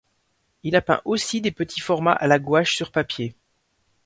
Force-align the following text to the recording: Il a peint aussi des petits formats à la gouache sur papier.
Il 0.63 0.75
a 0.75 0.81
peint 0.81 0.99
aussi 1.05 1.41
des 1.41 1.51
petits 1.51 1.79
formats 1.79 2.13
à 2.13 2.25
la 2.25 2.39
gouache 2.39 2.75
sur 2.75 2.91
papier. 2.91 3.35